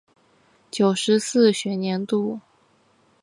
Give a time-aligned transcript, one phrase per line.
[0.71, 2.39] 九十四学年度